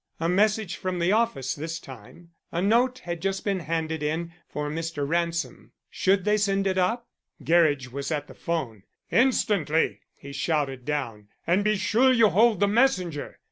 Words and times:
A 0.19 0.27
message 0.27 0.77
from 0.77 0.97
the 0.97 1.11
office 1.11 1.53
this 1.53 1.79
time. 1.79 2.31
A 2.51 2.59
note 2.59 2.97
had 3.05 3.21
just 3.21 3.45
been 3.45 3.59
handed 3.59 4.01
in 4.01 4.33
for 4.49 4.67
Mr. 4.67 5.07
Ransom; 5.07 5.73
should 5.91 6.25
they 6.25 6.37
send 6.37 6.65
it 6.65 6.79
up? 6.79 7.07
Gerridge 7.43 7.91
was 7.91 8.09
at 8.11 8.25
the 8.25 8.33
'phone. 8.33 8.81
"Instantly," 9.11 9.99
he 10.17 10.33
shouted 10.33 10.85
down, 10.85 11.27
"and 11.45 11.63
be 11.63 11.77
sure 11.77 12.11
you 12.11 12.29
hold 12.29 12.59
the 12.61 12.67
messenger. 12.67 13.37